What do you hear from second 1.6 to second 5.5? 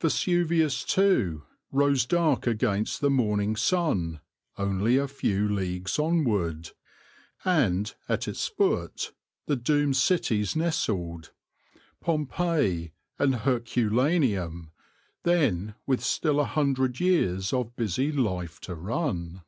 rose dark against the morning sun only a few